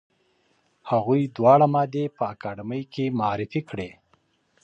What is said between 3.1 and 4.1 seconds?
معرفي کړې.